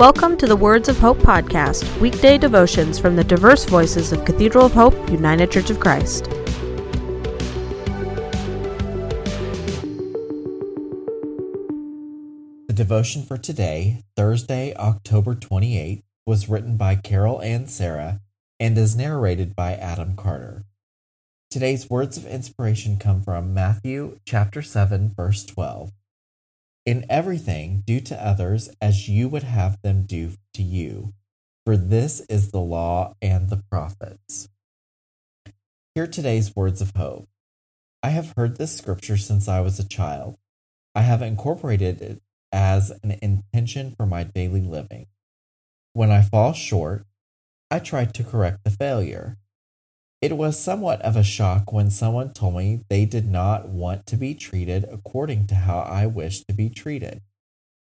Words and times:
Welcome 0.00 0.38
to 0.38 0.46
the 0.46 0.56
Words 0.56 0.88
of 0.88 0.98
Hope 0.98 1.18
podcast, 1.18 2.00
weekday 2.00 2.38
devotions 2.38 2.98
from 2.98 3.16
the 3.16 3.22
diverse 3.22 3.66
voices 3.66 4.12
of 4.12 4.24
Cathedral 4.24 4.64
of 4.64 4.72
Hope, 4.72 4.94
United 5.10 5.50
Church 5.50 5.68
of 5.68 5.78
Christ. 5.78 6.24
The 12.66 12.72
devotion 12.72 13.24
for 13.24 13.36
today, 13.36 14.02
Thursday, 14.16 14.74
October 14.76 15.34
28th, 15.34 16.02
was 16.24 16.48
written 16.48 16.78
by 16.78 16.94
Carol 16.94 17.42
Ann 17.42 17.66
Sarah 17.66 18.22
and 18.58 18.78
is 18.78 18.96
narrated 18.96 19.54
by 19.54 19.74
Adam 19.74 20.16
Carter. 20.16 20.64
Today's 21.50 21.90
words 21.90 22.16
of 22.16 22.24
inspiration 22.24 22.96
come 22.96 23.20
from 23.20 23.52
Matthew 23.52 24.18
chapter 24.24 24.62
7 24.62 25.10
verse 25.14 25.44
12. 25.44 25.92
In 26.86 27.04
everything, 27.10 27.82
do 27.86 28.00
to 28.00 28.26
others 28.26 28.70
as 28.80 29.08
you 29.08 29.28
would 29.28 29.42
have 29.42 29.80
them 29.82 30.04
do 30.04 30.32
to 30.54 30.62
you, 30.62 31.12
for 31.66 31.76
this 31.76 32.20
is 32.28 32.50
the 32.50 32.60
law 32.60 33.14
and 33.20 33.50
the 33.50 33.62
prophets. 33.70 34.48
Hear 35.94 36.06
today's 36.06 36.56
words 36.56 36.80
of 36.80 36.92
hope. 36.96 37.28
I 38.02 38.10
have 38.10 38.32
heard 38.36 38.56
this 38.56 38.76
scripture 38.76 39.18
since 39.18 39.46
I 39.46 39.60
was 39.60 39.78
a 39.78 39.86
child. 39.86 40.38
I 40.94 41.02
have 41.02 41.20
incorporated 41.20 42.00
it 42.00 42.22
as 42.50 42.92
an 43.02 43.18
intention 43.20 43.90
for 43.90 44.06
my 44.06 44.24
daily 44.24 44.62
living. 44.62 45.06
When 45.92 46.10
I 46.10 46.22
fall 46.22 46.54
short, 46.54 47.04
I 47.70 47.78
try 47.78 48.06
to 48.06 48.24
correct 48.24 48.64
the 48.64 48.70
failure. 48.70 49.36
It 50.20 50.36
was 50.36 50.58
somewhat 50.58 51.00
of 51.00 51.16
a 51.16 51.22
shock 51.22 51.72
when 51.72 51.90
someone 51.90 52.32
told 52.32 52.56
me 52.56 52.80
they 52.90 53.06
did 53.06 53.26
not 53.26 53.68
want 53.68 54.06
to 54.06 54.16
be 54.16 54.34
treated 54.34 54.84
according 54.90 55.46
to 55.46 55.54
how 55.54 55.78
I 55.80 56.06
wished 56.06 56.46
to 56.48 56.54
be 56.54 56.68
treated. 56.68 57.22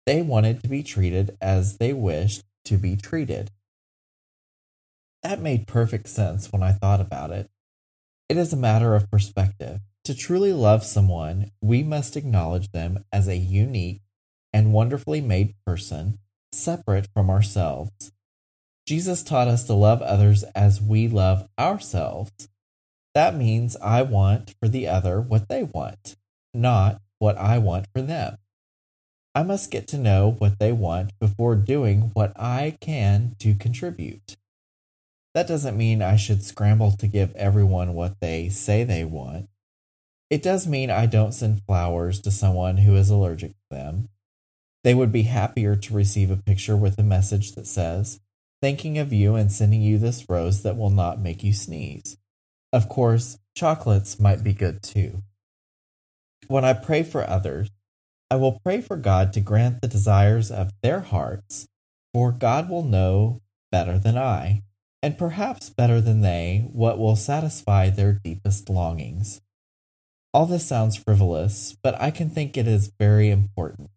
They 0.06 0.22
wanted 0.22 0.62
to 0.62 0.68
be 0.68 0.84
treated 0.84 1.36
as 1.40 1.78
they 1.78 1.92
wished 1.92 2.44
to 2.66 2.76
be 2.76 2.94
treated. 2.94 3.50
That 5.24 5.40
made 5.40 5.66
perfect 5.66 6.08
sense 6.08 6.52
when 6.52 6.62
I 6.62 6.72
thought 6.72 7.00
about 7.00 7.30
it. 7.30 7.50
It 8.28 8.36
is 8.36 8.52
a 8.52 8.56
matter 8.56 8.94
of 8.94 9.10
perspective. 9.10 9.80
To 10.04 10.14
truly 10.14 10.52
love 10.52 10.84
someone, 10.84 11.50
we 11.60 11.82
must 11.82 12.16
acknowledge 12.16 12.70
them 12.70 13.04
as 13.12 13.28
a 13.28 13.36
unique 13.36 14.00
and 14.52 14.72
wonderfully 14.72 15.20
made 15.20 15.54
person, 15.64 16.18
separate 16.52 17.08
from 17.14 17.30
ourselves. 17.30 18.12
Jesus 18.92 19.22
taught 19.22 19.48
us 19.48 19.64
to 19.64 19.72
love 19.72 20.02
others 20.02 20.42
as 20.54 20.82
we 20.82 21.08
love 21.08 21.48
ourselves. 21.58 22.50
That 23.14 23.34
means 23.34 23.74
I 23.78 24.02
want 24.02 24.54
for 24.60 24.68
the 24.68 24.86
other 24.86 25.18
what 25.18 25.48
they 25.48 25.62
want, 25.62 26.16
not 26.52 27.00
what 27.18 27.38
I 27.38 27.56
want 27.56 27.86
for 27.94 28.02
them. 28.02 28.36
I 29.34 29.44
must 29.44 29.70
get 29.70 29.88
to 29.88 29.96
know 29.96 30.32
what 30.32 30.58
they 30.58 30.72
want 30.72 31.18
before 31.18 31.56
doing 31.56 32.10
what 32.12 32.38
I 32.38 32.76
can 32.82 33.34
to 33.38 33.54
contribute. 33.54 34.36
That 35.32 35.48
doesn't 35.48 35.78
mean 35.78 36.02
I 36.02 36.16
should 36.16 36.44
scramble 36.44 36.92
to 36.98 37.06
give 37.06 37.34
everyone 37.34 37.94
what 37.94 38.20
they 38.20 38.50
say 38.50 38.84
they 38.84 39.06
want. 39.06 39.48
It 40.28 40.42
does 40.42 40.66
mean 40.66 40.90
I 40.90 41.06
don't 41.06 41.32
send 41.32 41.62
flowers 41.66 42.20
to 42.20 42.30
someone 42.30 42.76
who 42.76 42.94
is 42.96 43.08
allergic 43.08 43.52
to 43.52 43.56
them. 43.70 44.10
They 44.84 44.92
would 44.92 45.12
be 45.12 45.22
happier 45.22 45.76
to 45.76 45.94
receive 45.94 46.30
a 46.30 46.36
picture 46.36 46.76
with 46.76 46.98
a 46.98 47.02
message 47.02 47.52
that 47.52 47.66
says, 47.66 48.20
thinking 48.62 48.96
of 48.96 49.12
you 49.12 49.34
and 49.34 49.50
sending 49.50 49.82
you 49.82 49.98
this 49.98 50.30
rose 50.30 50.62
that 50.62 50.76
will 50.76 50.88
not 50.88 51.20
make 51.20 51.42
you 51.42 51.52
sneeze. 51.52 52.16
Of 52.72 52.88
course, 52.88 53.38
chocolates 53.56 54.20
might 54.20 54.42
be 54.42 54.54
good 54.54 54.82
too. 54.82 55.24
When 56.46 56.64
I 56.64 56.72
pray 56.72 57.02
for 57.02 57.28
others, 57.28 57.70
I 58.30 58.36
will 58.36 58.60
pray 58.64 58.80
for 58.80 58.96
God 58.96 59.32
to 59.32 59.40
grant 59.40 59.82
the 59.82 59.88
desires 59.88 60.50
of 60.50 60.72
their 60.80 61.00
hearts, 61.00 61.66
for 62.14 62.32
God 62.32 62.70
will 62.70 62.84
know 62.84 63.40
better 63.70 63.98
than 63.98 64.16
I, 64.16 64.62
and 65.02 65.18
perhaps 65.18 65.68
better 65.68 66.00
than 66.00 66.20
they, 66.20 66.68
what 66.72 66.98
will 66.98 67.16
satisfy 67.16 67.90
their 67.90 68.12
deepest 68.12 68.70
longings. 68.70 69.40
All 70.32 70.46
this 70.46 70.66
sounds 70.66 70.96
frivolous, 70.96 71.76
but 71.82 72.00
I 72.00 72.10
can 72.10 72.30
think 72.30 72.56
it 72.56 72.68
is 72.68 72.92
very 72.98 73.28
important. 73.28 73.90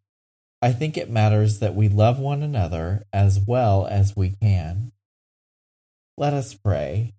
I 0.65 0.71
think 0.71 0.97
it 0.97 1.11
matters 1.11 1.59
that 1.59 1.75
we 1.75 1.89
love 1.89 2.17
one 2.17 2.41
another 2.41 3.03
as 3.13 3.39
well 3.39 3.85
as 3.85 4.15
we 4.15 4.31
can. 4.41 4.91
Let 6.17 6.33
us 6.33 6.55
pray. 6.55 7.13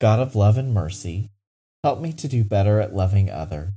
God 0.00 0.18
of 0.18 0.34
love 0.34 0.58
and 0.58 0.74
mercy, 0.74 1.30
help 1.84 2.00
me 2.00 2.12
to 2.14 2.26
do 2.26 2.42
better 2.42 2.80
at 2.80 2.92
loving 2.92 3.30
others. 3.30 3.70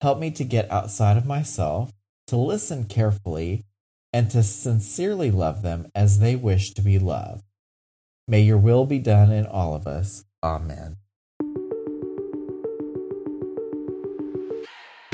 Help 0.00 0.18
me 0.18 0.30
to 0.30 0.44
get 0.44 0.72
outside 0.72 1.18
of 1.18 1.26
myself, 1.26 1.92
to 2.28 2.36
listen 2.38 2.84
carefully, 2.84 3.66
and 4.14 4.30
to 4.30 4.42
sincerely 4.42 5.30
love 5.30 5.60
them 5.60 5.90
as 5.94 6.20
they 6.20 6.36
wish 6.36 6.72
to 6.72 6.80
be 6.80 6.98
loved. 6.98 7.44
May 8.26 8.40
your 8.40 8.56
will 8.56 8.86
be 8.86 8.98
done 8.98 9.30
in 9.30 9.44
all 9.44 9.74
of 9.74 9.86
us. 9.86 10.24
Amen. 10.42 10.96